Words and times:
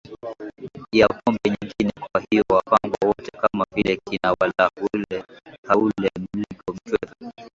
ya 0.99 1.07
pombe 1.17 1.47
nyingineKwa 1.49 2.21
hiyo 2.29 2.43
Wapangwa 2.49 2.97
wote 3.05 3.31
kama 3.31 3.65
vile 3.75 3.95
kina 4.05 4.35
Willah 4.41 4.71
Haule 5.67 6.09
Muligo 6.17 6.73
Mtweve 6.73 7.49